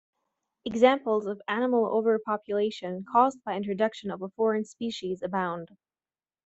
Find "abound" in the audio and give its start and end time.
5.21-5.77